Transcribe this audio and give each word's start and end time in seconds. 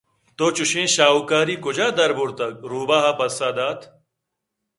تو 0.37 0.45
چُشیں 0.55 0.87
شاہوکاری 0.95 1.55
کُجا 1.63 1.87
دربُرتگ؟ 1.97 2.53
رُوباہ 2.71 3.05
ءَ 3.09 3.17
پسّہ 3.17 3.49
دات 3.57 3.79